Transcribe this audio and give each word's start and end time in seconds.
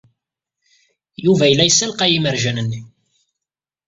Yuba 1.23 1.45
yella 1.47 1.63
yessalqay 1.65 2.15
imerjan-nni. 2.17 2.81